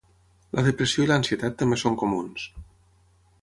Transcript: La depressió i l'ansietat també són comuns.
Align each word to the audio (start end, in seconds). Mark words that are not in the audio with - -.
La 0.59 0.63
depressió 0.67 1.03
i 1.05 1.09
l'ansietat 1.11 1.59
també 1.61 1.79
són 1.83 1.99
comuns. 2.05 2.47